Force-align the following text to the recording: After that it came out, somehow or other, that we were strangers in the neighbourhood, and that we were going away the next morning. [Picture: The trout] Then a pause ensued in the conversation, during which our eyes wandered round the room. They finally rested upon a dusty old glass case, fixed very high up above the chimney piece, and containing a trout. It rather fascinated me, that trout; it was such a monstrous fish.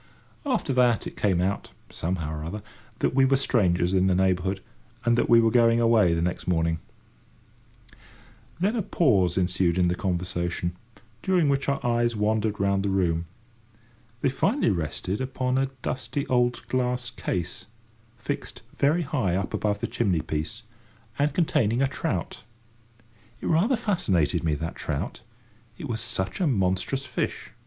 After 0.47 0.73
that 0.73 1.05
it 1.05 1.15
came 1.15 1.39
out, 1.39 1.69
somehow 1.91 2.33
or 2.33 2.43
other, 2.43 2.63
that 2.97 3.13
we 3.13 3.23
were 3.23 3.35
strangers 3.37 3.93
in 3.93 4.07
the 4.07 4.15
neighbourhood, 4.15 4.59
and 5.05 5.15
that 5.15 5.29
we 5.29 5.39
were 5.39 5.51
going 5.51 5.79
away 5.79 6.15
the 6.15 6.23
next 6.23 6.47
morning. 6.47 6.79
[Picture: 7.85 7.91
The 7.91 7.93
trout] 7.93 8.01
Then 8.61 8.75
a 8.77 8.81
pause 8.81 9.37
ensued 9.37 9.77
in 9.77 9.89
the 9.89 9.93
conversation, 9.93 10.75
during 11.21 11.49
which 11.49 11.69
our 11.69 11.79
eyes 11.85 12.15
wandered 12.15 12.59
round 12.59 12.81
the 12.81 12.89
room. 12.89 13.27
They 14.21 14.29
finally 14.29 14.71
rested 14.71 15.21
upon 15.21 15.59
a 15.59 15.69
dusty 15.83 16.25
old 16.25 16.67
glass 16.67 17.11
case, 17.11 17.67
fixed 18.17 18.63
very 18.75 19.03
high 19.03 19.35
up 19.35 19.53
above 19.53 19.81
the 19.81 19.85
chimney 19.87 20.21
piece, 20.21 20.63
and 21.19 21.31
containing 21.31 21.83
a 21.83 21.87
trout. 21.87 22.41
It 23.39 23.45
rather 23.45 23.77
fascinated 23.77 24.43
me, 24.43 24.55
that 24.55 24.73
trout; 24.73 25.21
it 25.77 25.87
was 25.87 26.01
such 26.01 26.41
a 26.41 26.47
monstrous 26.47 27.05
fish. 27.05 27.51